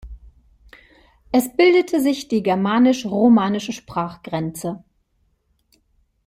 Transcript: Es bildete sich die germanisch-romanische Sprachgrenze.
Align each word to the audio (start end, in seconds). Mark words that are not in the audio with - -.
Es 1.31 1.55
bildete 1.55 2.01
sich 2.01 2.27
die 2.27 2.41
germanisch-romanische 2.41 3.71
Sprachgrenze. 3.71 4.83